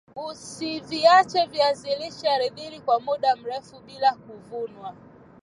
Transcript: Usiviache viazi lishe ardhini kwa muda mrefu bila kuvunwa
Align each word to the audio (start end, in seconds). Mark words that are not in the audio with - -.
Usiviache 0.27 1.45
viazi 1.45 1.95
lishe 1.95 2.27
ardhini 2.29 2.79
kwa 2.81 2.99
muda 2.99 3.35
mrefu 3.35 3.79
bila 3.79 4.13
kuvunwa 4.13 4.95